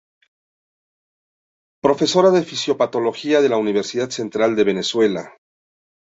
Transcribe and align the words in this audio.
Profesora 1.83 2.31
de 2.31 2.43
Fisiopatología 2.43 3.39
de 3.41 3.49
la 3.49 3.57
Universidad 3.57 4.09
Central 4.09 4.55
de 4.55 4.63
Venezuela. 4.63 5.33